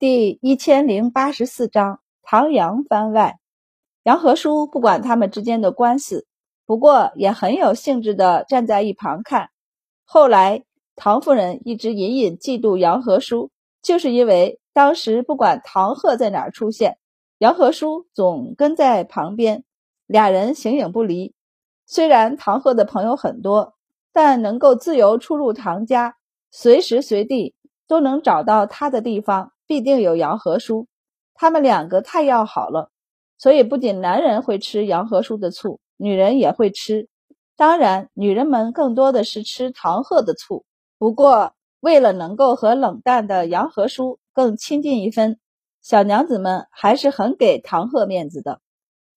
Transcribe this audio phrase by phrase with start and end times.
[0.00, 3.38] 第一千零八十四章唐阳番外。
[4.02, 6.26] 杨和叔不管他们之间的官司，
[6.64, 9.50] 不过也很有兴致的站在一旁看。
[10.06, 10.64] 后来
[10.96, 13.50] 唐夫人一直隐隐嫉妒杨和叔，
[13.82, 16.96] 就是因为当时不管唐鹤在哪儿出现，
[17.36, 19.64] 杨和叔总跟在旁边，
[20.06, 21.34] 俩人形影不离。
[21.84, 23.74] 虽然唐鹤的朋友很多，
[24.14, 26.16] 但能够自由出入唐家，
[26.50, 27.54] 随时随地
[27.86, 29.52] 都能找到他的地方。
[29.70, 30.88] 必定有杨和叔，
[31.32, 32.90] 他们两个太要好了，
[33.38, 37.08] 所以不仅男人会吃杨和叔的醋，女人也会吃。
[37.56, 40.64] 当然，女人们更多的是吃唐鹤的醋。
[40.98, 45.38] 不过，为了能够和冷淡的杨和叔更亲近一分，
[45.80, 48.60] 小娘子们还是很给唐鹤面子的。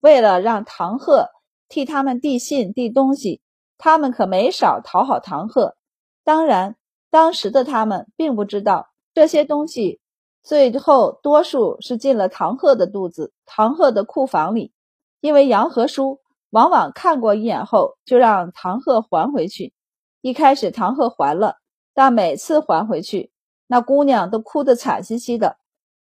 [0.01, 1.29] 为了让唐鹤
[1.67, 3.41] 替他们递信递东西，
[3.79, 5.75] 他们可没少讨好唐鹤。
[6.23, 6.75] 当然，
[7.09, 9.99] 当时的他们并不知道这些东西。
[10.43, 14.73] 最后，多数是进了唐鹤的肚子，唐鹤的库房里。
[15.21, 19.73] 因为杨和叔往往看过一眼后，就让唐鹤还回去。
[20.19, 21.55] 一开始，唐鹤还了，
[21.93, 23.31] 但每次还回去，
[23.67, 25.55] 那姑娘都哭得惨兮兮的，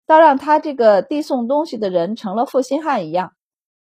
[0.06, 3.32] 倒让他这个递送东西的人成了负心汉一样。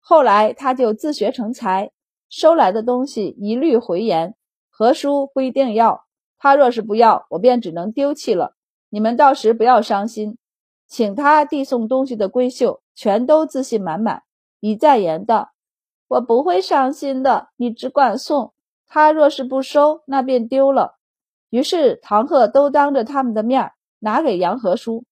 [0.02, 1.90] 后来，他就自学成才，
[2.30, 4.36] 收来的东西一律回言
[4.70, 6.06] ：“何叔不一定要，
[6.38, 8.54] 他若是不要，我便只能丢弃了。
[8.90, 10.38] 你们到时不要伤心。”
[10.94, 14.22] 请他递送东西的闺秀全都自信满满，
[14.60, 15.50] 一再言道
[16.08, 18.54] ：“我不会伤心的，你只管送。
[18.86, 20.94] 他若是不收，那便丢了。”
[21.50, 25.04] 于是唐鹤都当着他们的面拿给杨和叔，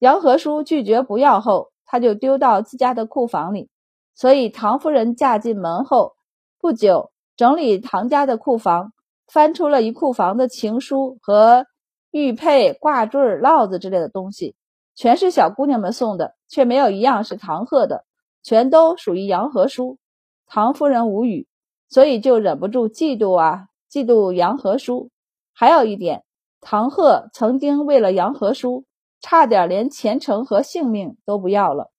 [0.00, 3.70] 杨和叔拒绝不要后，他就丢到自家的库房里。
[4.14, 6.12] 所以唐夫人嫁进门后
[6.60, 8.92] 不久，整理唐家的库房，
[9.26, 11.64] 翻出了一库房的情书和
[12.10, 14.54] 玉佩、挂坠、烙子之类的东西。
[14.94, 18.04] 全是小姑娘们送的，却没有一样是唐鹤的，
[18.42, 19.98] 全都属于杨和叔。
[20.46, 21.48] 唐夫人无语，
[21.88, 25.10] 所以就忍不住嫉妒啊，嫉妒杨和叔。
[25.54, 26.24] 还有一点，
[26.60, 28.84] 唐鹤曾经为了杨和叔，
[29.20, 31.90] 差点连前程和性命都不要了。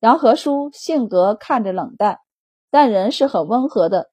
[0.00, 2.18] 杨和叔性格看着冷淡，
[2.70, 4.10] 但人是很温和的，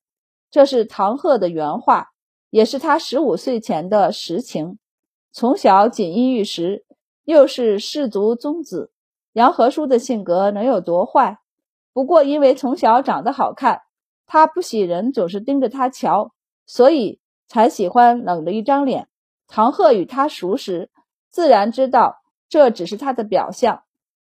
[0.50, 2.08] 这是唐鹤的原话，
[2.50, 4.80] 也是他十五岁前的实情。
[5.34, 6.86] 从小锦衣玉食。
[7.26, 8.92] 又是氏族宗子，
[9.32, 11.40] 杨和叔的性格能有多坏？
[11.94, 13.82] 不过因为从小长得好看，
[14.26, 16.34] 他不喜人总是盯着他瞧，
[16.66, 19.08] 所以才喜欢冷着一张脸。
[19.48, 20.90] 唐鹤与他熟识，
[21.30, 22.18] 自然知道
[22.50, 23.84] 这只是他的表象。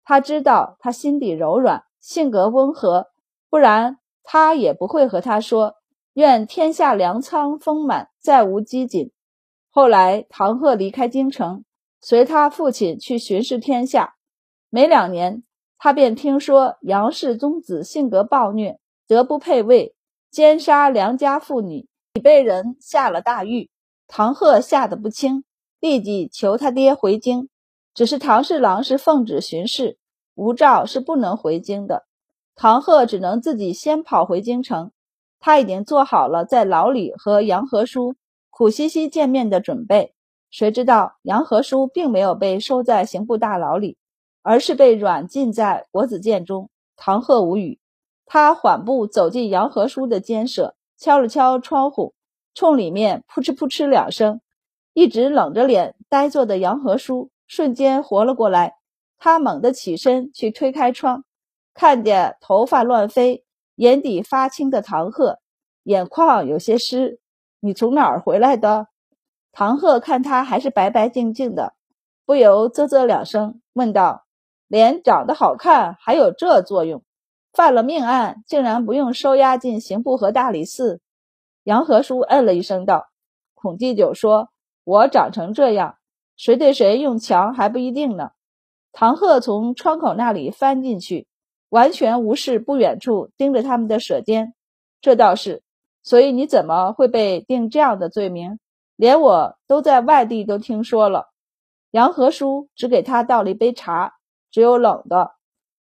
[0.03, 3.07] 他知道他心底柔软，性格温和，
[3.49, 5.75] 不然他也不会和他说
[6.13, 9.11] ：“愿天下粮仓丰满，再无饥馑。”
[9.71, 11.63] 后来唐鹤离开京城。
[12.05, 14.15] 随他父亲去巡视天下，
[14.69, 15.41] 没两年，
[15.77, 18.77] 他便听说杨氏宗子性格暴虐，
[19.07, 19.95] 德不配位，
[20.29, 23.69] 奸杀良家妇女，已被人下了大狱。
[24.05, 25.45] 唐鹤吓得不轻，
[25.79, 27.47] 立即求他爹回京。
[27.93, 29.97] 只是唐侍郎是奉旨巡视，
[30.35, 32.05] 无诏是不能回京的。
[32.53, 34.91] 唐鹤只能自己先跑回京城。
[35.39, 38.15] 他已经做好了在牢里和杨和叔
[38.49, 40.13] 苦兮兮见面的准备。
[40.53, 43.97] 谁知道杨和叔并没有被收在刑部大牢里，
[44.43, 46.69] 而是被软禁在国子监中。
[46.95, 47.79] 唐鹤无语，
[48.27, 52.13] 他缓步走进杨和叔的监舍，敲了敲窗户，
[52.53, 54.41] 冲里面扑哧扑哧两声。
[54.93, 58.75] 一直冷着脸呆坐的杨和叔瞬间活了过来，
[59.17, 61.25] 他猛地起身去推开窗，
[61.73, 63.43] 看见头发乱飞、
[63.77, 65.39] 眼底发青的唐鹤，
[65.81, 67.19] 眼眶有些湿。
[67.59, 68.89] 你从哪儿回来的？
[69.55, 71.73] 唐鹤看他还是白白净净的，
[72.25, 74.25] 不由啧啧两声，问道
[74.67, 77.03] ：“脸长得好看还有这作用？
[77.53, 81.01] 犯了命案竟然不用收押进刑部和大理寺？”
[81.63, 83.09] 杨和叔嗯了一声，道
[83.53, 84.49] ：“孔继久说，
[84.83, 85.97] 我长成这样，
[86.35, 88.31] 谁对谁用强还不一定呢。”
[88.91, 91.27] 唐鹤从窗口那里翻进去，
[91.69, 94.56] 完全无视不远处盯着他们的舍监。
[94.99, 95.61] 这倒是，
[96.01, 98.57] 所以你怎么会被定这样的罪名？
[99.03, 101.27] 连我都在外地都听说了。
[101.91, 104.13] 杨和叔只给他倒了一杯茶，
[104.50, 105.33] 只有冷的。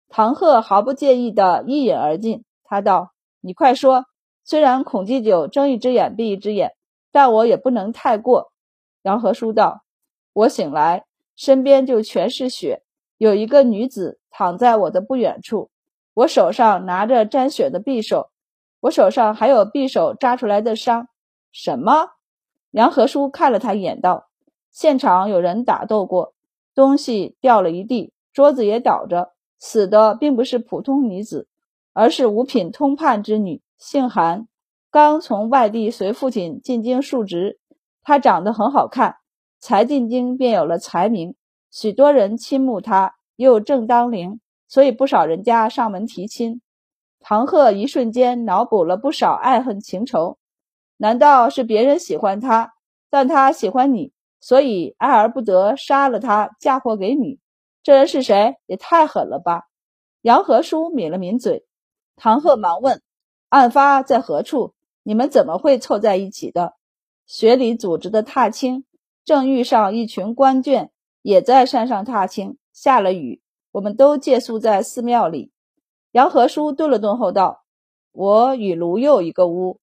[0.09, 2.44] 唐鹤毫不介意的一饮而尽。
[2.62, 3.11] 他道
[3.43, 4.05] ：“你快说，
[4.44, 6.76] 虽然孔继久睁一只眼闭一只眼，
[7.11, 8.53] 但我也不能太过。”
[9.03, 9.82] 杨和叔道
[10.32, 11.05] ：“我醒来，
[11.35, 12.85] 身边就全是血，
[13.17, 15.71] 有一个女子躺在我的不远处，
[16.14, 18.31] 我手上拿着沾血的匕首，
[18.79, 21.09] 我手上还有匕首扎出来的伤。
[21.50, 22.11] 什么？”
[22.79, 24.29] 杨和叔看了他一眼，道
[24.71, 26.35] ：“现场有人打斗过，
[26.77, 31.49] 东西掉了一地，桌子也倒着，死的并不是普通女子，
[31.93, 34.47] 而是五品通判之女，姓韩，
[34.93, 37.59] 刚从外地随父亲进京述职。
[38.05, 39.17] 她长得很好看，
[39.59, 41.35] 才进京便有了才名，
[41.73, 44.39] 许多人倾慕她，又正当龄，
[44.69, 46.61] 所以不少人家上门提亲。
[47.19, 50.39] 唐鹤一瞬间脑补了不少爱恨情仇，
[50.99, 52.75] 难道是别人喜欢他，
[53.09, 57.39] 但他喜欢你，所以爱而不得，杀了他，嫁祸给你？
[57.83, 58.56] 这人是谁？
[58.67, 59.62] 也太狠了吧！
[60.21, 61.65] 杨和叔抿了抿嘴，
[62.17, 63.00] 唐鹤忙问
[63.49, 64.75] ：“案发在何处？
[65.05, 66.75] 你们怎么会凑在一起的？”
[67.27, 68.85] 学里组织的踏青，
[69.25, 70.89] 正遇上一群官眷
[71.23, 73.41] 也在山上踏青，下了雨，
[73.71, 75.53] 我们都借宿在寺庙里。
[76.11, 77.62] 杨和叔顿了顿后道
[78.12, 79.79] ：“我与卢佑一个屋。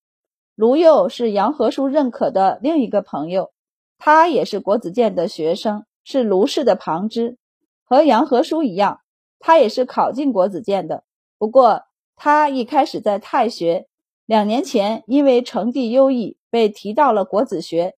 [0.56, 3.52] 卢佑是杨和书认可的另一个朋友，
[3.98, 7.38] 他也是国子监的学生，是卢氏的旁支，
[7.84, 9.02] 和杨和书一样，
[9.38, 11.04] 他也是考进国子监的。
[11.38, 11.84] 不过
[12.16, 13.88] 他一开始在太学，
[14.26, 17.96] 两年前因为成绩优异，被提到了国子学。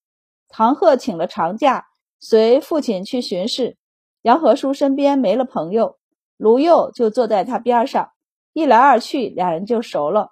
[0.50, 1.86] 唐鹤请了长假，
[2.19, 3.77] 随父亲去巡视。
[4.24, 6.00] 杨和书身边没了朋友，
[6.38, 8.09] 卢佑就坐在他边上。”
[8.54, 10.31] 一来二去，两人就熟了。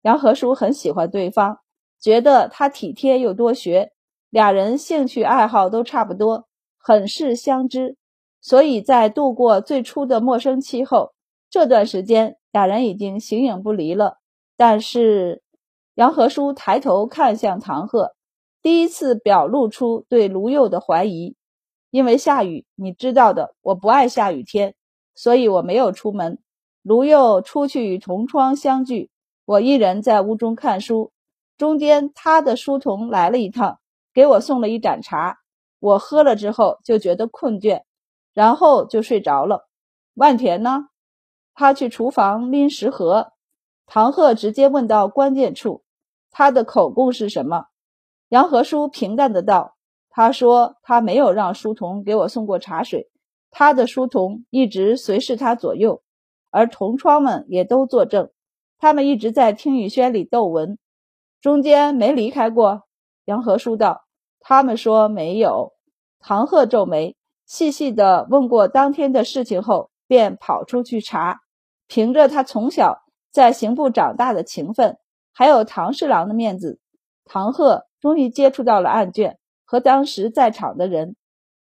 [0.00, 1.58] 杨和书很喜欢对方，
[2.06, 3.90] 觉得他体贴又多学，
[4.30, 6.46] 俩人兴趣爱好都差不多，
[6.78, 7.96] 很是相知。
[8.40, 11.14] 所以在度过最初的陌生期后，
[11.50, 14.18] 这段时间俩人已经形影不离了。
[14.56, 15.42] 但是
[15.96, 18.14] 杨和书抬头看向唐鹤，
[18.62, 21.34] 第一次表露出对卢佑的怀疑。
[21.90, 24.76] 因为下雨，你知道的，我不爱下雨天，
[25.16, 26.38] 所以我没有出门。
[26.84, 29.10] 卢佑出去与同窗相聚，
[29.44, 31.10] 我一人在屋中看书。
[31.56, 33.78] 中间他的书童来了一趟，
[34.12, 35.38] 给我送了一盏茶。
[35.78, 37.82] 我喝了之后就觉得困倦，
[38.34, 39.68] 然后就睡着了。
[40.14, 40.88] 万田呢？
[41.54, 43.32] 他去厨房拎食盒。
[43.86, 45.84] 唐鹤直接问到关键处：
[46.30, 47.66] 他的口供是什么？
[48.28, 49.76] 杨和书平淡的道
[50.10, 53.08] ：“他说他没有让书童给我送过茶水，
[53.50, 56.02] 他的书童一直随侍他左右。”
[56.50, 58.30] 而同窗们也都作证，
[58.78, 60.78] 他们一直在听雨轩里逗文，
[61.46, 62.82] 中间没离开过。
[63.26, 64.02] 杨和书道
[64.42, 65.74] ：“他们说没有。”
[66.18, 67.14] 唐鹤皱眉，
[67.46, 71.42] 细细的问过当天的事情后，便跑出去查。
[71.86, 74.98] 凭着他从小在刑部长大的情分，
[75.32, 76.80] 还有唐侍郎的面子，
[77.24, 81.14] 唐鹤终于接触到了案卷和当时在场的人。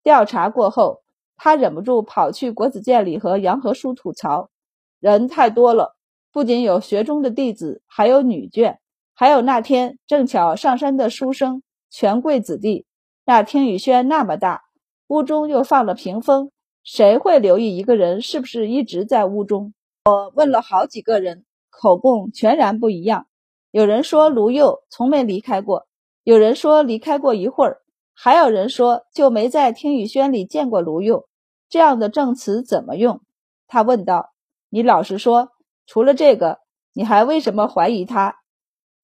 [0.03, 1.01] 调查过后，
[1.39, 4.51] 他忍不住跑去国子监里和杨和书吐槽。
[4.99, 5.97] 人太多了，
[6.31, 8.77] 不仅有学中的弟子，还有女眷，
[9.21, 12.87] 还有那天正巧上山的书生、权贵子弟。
[13.27, 14.63] 那听雨轩那么大，
[15.09, 16.51] 屋中又放了屏风，
[16.83, 19.75] 谁会留意一个人是不是一直在屋中？
[20.07, 23.27] 我问了好几个人，口供全然不一样。
[23.71, 25.87] 有人说卢佑从没离开过，
[26.25, 27.83] 有人说离开过一会儿，
[28.15, 31.29] 还有人说就没在听雨轩里见过卢佑。
[31.69, 33.21] 这样的证词怎么用？
[33.67, 34.33] 他问道。
[34.71, 35.51] 你老实说，
[35.85, 36.61] 除了这个，
[36.95, 38.40] 你还为什么怀疑他？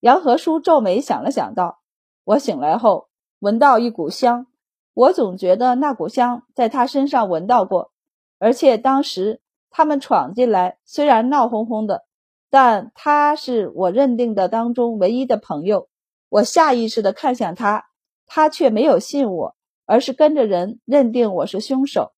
[0.01, 1.81] 杨和书皱眉想了想，道
[2.25, 3.09] ：“我醒来后
[3.39, 4.47] 闻到一股香，
[4.95, 7.93] 我总觉得那股香在他身上闻到过，
[8.39, 9.41] 而且当时
[9.71, 12.05] 他们闯进来，虽然闹哄哄的，
[12.51, 15.89] 但他是我认定的当中唯一的朋友。
[16.29, 17.87] 我下意识地看向他，
[18.27, 19.57] 他却没有信我，
[19.87, 22.13] 而是跟着人认定我是凶手。”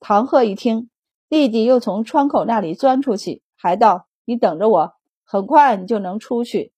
[0.00, 0.90] 唐鹤一听。
[1.28, 6.72] 弟弟又从窗口那里钻出去，还道：“你等着我，很快你就能出去。”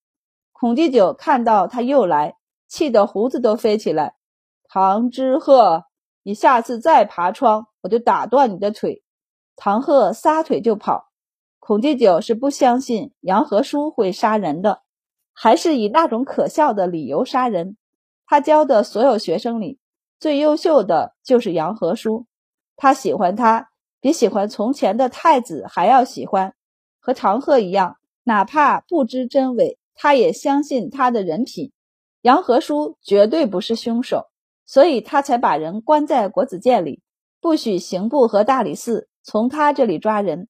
[0.62, 2.37] 孔继久看到他又来，
[2.69, 4.14] 气得胡子都飞起来。
[4.69, 5.87] 唐之鹤，
[6.23, 9.02] 你下次再爬窗，我就打断你的腿！
[9.57, 11.09] 唐鹤撒腿就跑。
[11.59, 14.83] 孔继久是不相信杨和书会杀人的，
[15.33, 17.76] 还是以那种可笑的理由杀人。
[18.25, 19.81] 他教的所有学生里，
[20.21, 22.26] 最优秀的就是杨和书，
[22.76, 23.71] 他喜欢他。
[24.00, 26.54] 比喜欢从前的太子还要喜欢，
[27.00, 31.73] 和唐鹤一样，哪怕不知真伪，他也相信他的人品。
[32.23, 34.27] 杨和书绝对不是凶手，
[34.65, 37.03] 所以他才把人关在国子监里，
[37.41, 40.49] 不许刑部和大理寺从他这里抓人。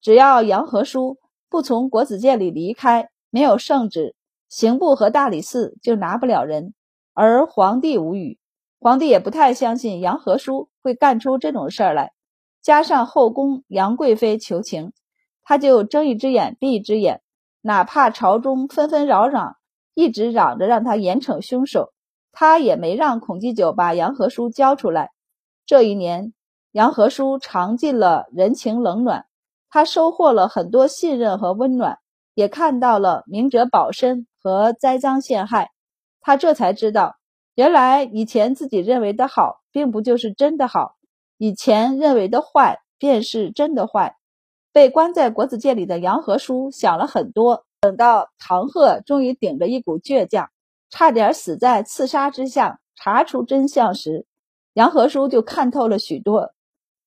[0.00, 4.14] 只要杨和书不从国子监里离开，没有圣旨，
[4.48, 6.74] 刑部和大理寺就拿不了人。
[7.14, 8.38] 而皇帝无语，
[8.78, 12.12] 皇帝也不太相信杨和书会干出这种事儿来。
[12.60, 14.92] 加上后宫杨贵妃求情，
[15.42, 17.22] 他就睁一只眼闭一只眼，
[17.66, 19.54] 哪怕朝中纷纷扰攘，
[19.94, 21.94] 一直嚷着让他严惩凶手，
[22.30, 25.12] 他也没让孔继久把杨和书交出来。
[25.64, 26.34] 这一年，
[26.72, 29.24] 杨和书尝尽了人情冷暖，
[29.70, 32.00] 他收获了很多信任和温暖，
[32.34, 35.70] 也看到了明哲保身和栽赃陷害。
[36.20, 37.16] 他这才知道，
[37.54, 40.96] 原来以前自己认为的好，并不就是真的好；
[41.38, 44.16] 以前认为的坏，便是真的坏。
[44.74, 47.64] 被关在国子监里的杨和书想了很多。
[47.80, 50.50] 等到唐鹤终于顶着一股倔强，
[50.90, 54.26] 差点死在刺杀之下，查出真相时，
[54.72, 56.54] 杨和书就看透了许多。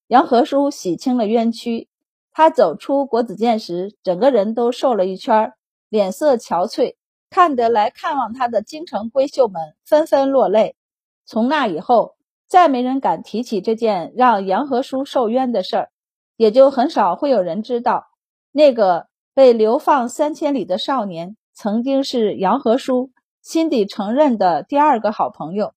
[0.08, 1.90] 杨和书洗清了冤屈，
[2.32, 5.52] 他走出国子监时，整个人都瘦了一圈，
[5.90, 6.96] 脸色憔悴，
[7.30, 10.78] 看得来看望他的京城闺秀们纷纷落泪。
[11.26, 12.16] 从那以后，
[12.48, 15.90] 再没人敢提起这件让杨和书受冤的事儿。
[16.38, 18.06] 也就很少会有人知道，
[18.52, 25.74] 那个被流放三千里的少年，曾经是杨和叔心底承认的第二个好朋友。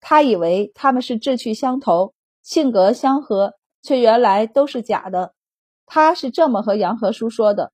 [0.00, 5.34] 他以为他们是志趣相投、性格相合，却原来都是假的。
[5.86, 7.72] 他是这么和杨和叔说的：“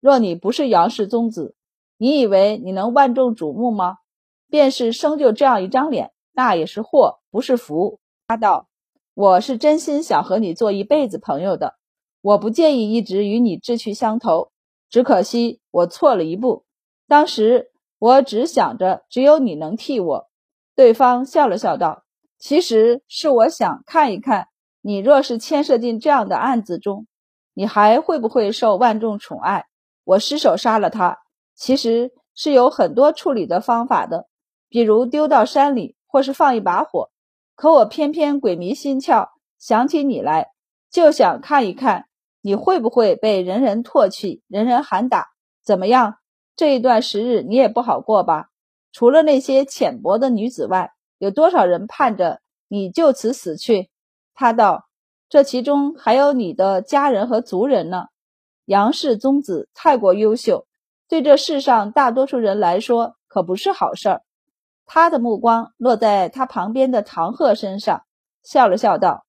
[0.00, 1.54] 若你不是杨氏宗子，
[1.96, 3.98] 你以为你能万众瞩目吗？
[4.48, 8.69] 便是生就这样一张脸，那也是祸，不是福。”他道。
[9.14, 11.74] 我是真心想和你做一辈子朋友的，
[12.22, 14.52] 我不介意一直与你志趣相投，
[14.88, 16.64] 只可惜我错了一步。
[17.08, 20.28] 当时我只想着只有你能替我。
[20.76, 22.04] 对方笑了笑道
[22.38, 24.46] ：“其实是我想看一看，
[24.80, 27.06] 你若是牵涉进这样的案子中，
[27.52, 29.66] 你还会不会受万众宠爱？
[30.04, 31.18] 我失手杀了他，
[31.54, 34.28] 其实是有很多处理的方法的，
[34.68, 37.10] 比如丢到山里，或是放一把火。”
[37.60, 40.52] 可我偏偏鬼迷心窍，想起你来，
[40.90, 42.06] 就想看一看
[42.40, 45.26] 你会不会被人人唾弃，人人喊打。
[45.62, 46.16] 怎么样？
[46.56, 48.46] 这一段时日你也不好过吧？
[48.92, 53.90] 除了那些浅薄的女子外，有多少人盼着你就此死去？
[54.34, 54.86] 他道
[55.28, 58.06] ：“这其中还有你的家人和族人呢。
[58.64, 60.66] 杨氏宗子太过优秀，
[61.10, 64.22] 对这世上大多数人来说，可不是好事儿。”
[64.92, 68.02] 他的目光落在他旁边的唐鹤身上，
[68.42, 69.24] 笑了笑道：“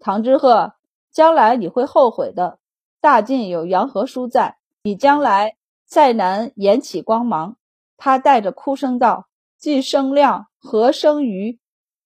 [0.00, 0.72] 唐之鹤，
[1.12, 2.58] 将来你会后悔的。
[3.00, 5.54] 大晋有杨和书在，你将来
[5.86, 7.56] 再难延起光芒。”
[7.96, 11.60] 他带着哭声道：“既生亮，何生瑜？”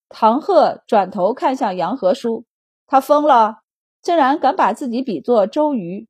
[0.07, 2.45] 唐鹤转头看向杨和书，
[2.85, 3.61] 他疯了，
[4.03, 6.07] 竟然敢把自己比作周瑜。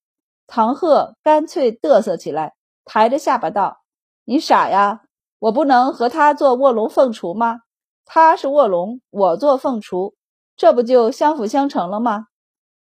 [0.48, 3.84] 唐鹤干脆嘚瑟起来，抬着下巴道
[4.26, 5.04] ：“你傻呀！”
[5.40, 7.62] 我不能和他做卧龙凤雏吗？
[8.06, 10.14] 他是卧龙，我做凤雏，
[10.58, 12.26] 这不就相辅相成了吗？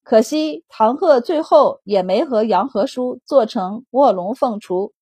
[0.03, 4.93] 可惜唐鹤最后也没和杨和书做成卧龙凤雏，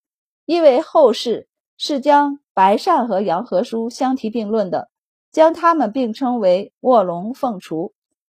[0.45, 4.91] 因为后世是将白善和杨和书相提并论的，
[5.31, 7.93] 将他们并称为卧龙凤雏。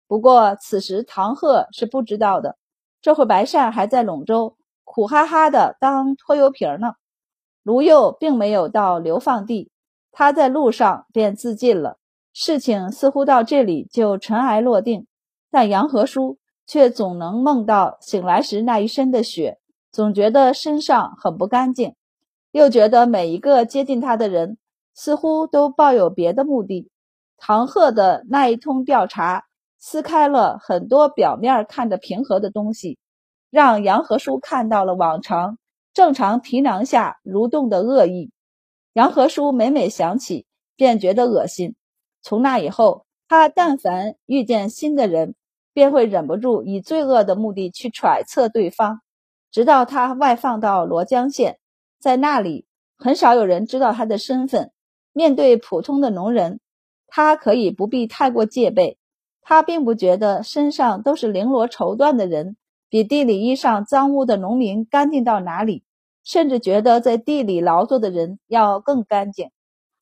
[0.07, 2.57] 不过此时唐鹤是不知道的，
[3.01, 6.93] 这会白善还在陇州苦哈哈的当拖油瓶呢。
[7.63, 9.71] 卢佑并没有到流放地，
[10.11, 11.97] 他在路上便自尽了。
[12.33, 15.07] 事情似乎到这里就尘埃落定，
[15.51, 19.59] 但杨和书却总能梦到醒来时那一身的血，
[19.91, 21.95] 总觉得身上很不干净，
[22.51, 24.57] 又觉得每一个接近他的人
[24.93, 26.89] 似乎都抱有别的目的。
[27.37, 29.45] 唐鹤的那一通调查
[29.79, 32.99] 撕开了很多表面看着平和的东西，
[33.49, 35.57] 让杨和书看到了往常。
[35.93, 38.31] 正常皮囊下蠕动的恶意，
[38.93, 41.75] 杨和书每每想起，便觉得恶心。
[42.21, 45.35] 从那以后，他但凡遇见新的人，
[45.73, 49.01] 便会忍不住以罪恶的目的去揣测对方。
[49.51, 51.59] 直到他外放到罗江县，
[51.99, 52.65] 在那里
[52.97, 54.71] 很少有人知道他的身份。
[55.11, 56.59] 面对普通的农人，
[57.07, 58.97] 他可以不必太过戒备。
[59.41, 62.55] 他并不觉得身上都是绫罗绸缎的人，
[62.89, 65.83] 比地里衣上脏污的农民干净到哪里。
[66.21, 69.49] 甚至觉得在地里劳作的人要更干净。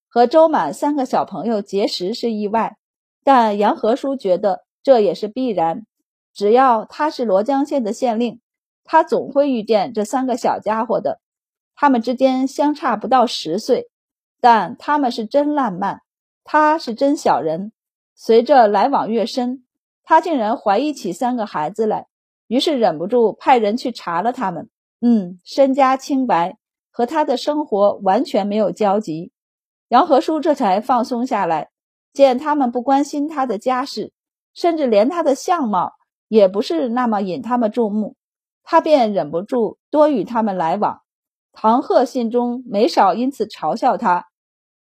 [0.10, 2.76] 和周满三个小朋友结识是意外，
[3.24, 5.86] 但杨和书觉得这也是必然。
[6.34, 8.42] 只要他是罗江县的县令，
[8.84, 11.22] 他总会遇见这三个小家伙的。
[11.76, 13.90] 他们之间相差不到十岁，
[14.42, 16.02] 但他们是真烂漫，
[16.44, 17.72] 他是真小人。
[18.16, 19.64] 随着来往越深，
[20.04, 22.08] 他竟然怀疑起三个孩子来，
[22.48, 24.70] 于是忍不住派人去查了他们。
[25.00, 26.58] 嗯，身家清白，
[26.92, 29.32] 和他的生活完全没有交集。
[29.90, 31.70] 杨和书这才放松下来，
[32.14, 34.12] 见他们不关心他的家事，
[34.54, 35.94] 甚至连他的相貌
[36.28, 38.16] 也不是那么引他们注目，
[38.64, 41.02] 他便忍不住多与他们来往。
[41.54, 44.26] 唐鹤心中没少因此嘲笑他：“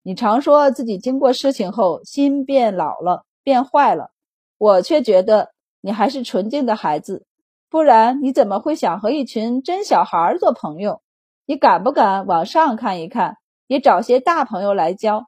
[0.02, 4.10] 你常说自己经过事情后心变老了，变坏了，
[4.58, 7.24] 我却觉得你还是纯净的孩子，
[7.70, 11.02] 不然你怎么会想和一群真小孩做朋友？
[11.46, 13.36] 你敢不敢往上看一看，
[13.68, 15.26] 也找些大朋友来交？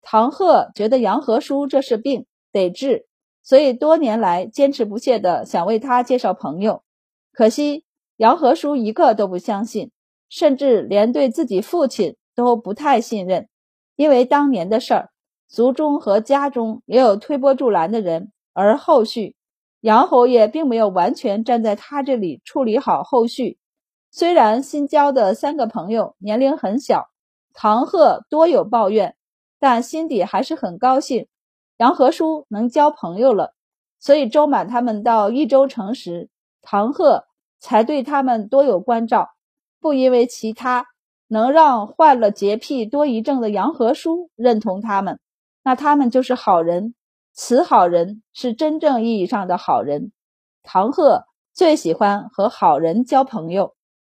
[0.00, 3.06] 唐鹤觉得杨和叔这是病，得治，
[3.42, 6.84] 所以多年来坚持不懈地想为他介绍朋友。
[7.32, 7.84] 可惜
[8.16, 9.90] 杨和叔一个都不相信，
[10.28, 13.48] 甚至连对自己父亲都不太信任，
[13.96, 15.10] 因为当年的事儿，
[15.48, 19.34] 族中和家中也有推波助澜的人，而后续。
[19.82, 23.58] 杨侯爷并没有完全站在他这里处理好后续。
[24.12, 27.08] 虽然新交的三个朋友年龄很小，
[27.52, 29.16] 唐鹤多有抱怨，
[29.58, 31.26] 但心底还是很高兴。
[31.78, 33.54] 杨和叔能交朋友了，
[33.98, 36.30] 所以周满他们到益州城时，
[36.62, 37.24] 唐鹤
[37.58, 39.30] 才对他们多有关照。
[39.80, 40.86] 不因为其他，
[41.26, 45.18] 能让患了洁癖多疑症的杨和叔认同他们，
[45.64, 46.94] 那他们就是好人。
[47.32, 50.12] 此好人是真正意义上的好人，
[50.62, 53.74] 唐鹤最喜欢和好人交朋友。